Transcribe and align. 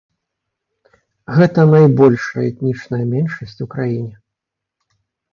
Гэта 1.35 1.65
найбольшая 1.73 2.45
этнічная 2.51 3.01
меншасць 3.11 3.61
у 3.65 3.69
краіне. 3.75 4.15